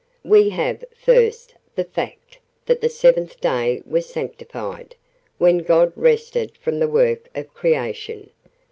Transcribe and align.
"We 0.23 0.49
have, 0.49 0.83
first, 0.95 1.53
the 1.75 1.83
fact 1.83 2.39
that 2.65 2.81
the 2.81 2.89
seventh 2.89 3.39
day 3.39 3.83
was 3.85 4.07
'sanctified', 4.07 4.95
when 5.37 5.59
God 5.59 5.93
rested 5.95 6.57
from 6.57 6.79
the 6.79 6.87
work 6.89 7.29
of 7.35 7.53
Creation. 7.53 8.31